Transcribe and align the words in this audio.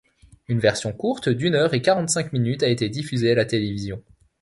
Une 0.47 0.57
version 0.57 0.91
courte 0.93 1.29
d'une 1.29 1.53
heure 1.53 1.75
et 1.75 1.81
quarante-cinq 1.83 2.33
minutes 2.33 2.63
a 2.63 2.69
été 2.69 2.89
diffusée 2.89 3.33
à 3.33 3.35
la 3.35 3.45
télévision. 3.45 4.01